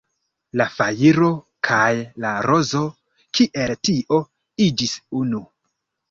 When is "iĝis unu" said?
4.69-5.43